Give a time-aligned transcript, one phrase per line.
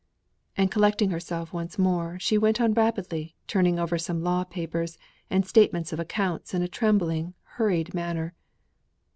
[0.57, 4.97] And collecting herself once more, she went on rapidly turning over some law papers,
[5.29, 8.33] and statement of accounts in a trembling hurried manner.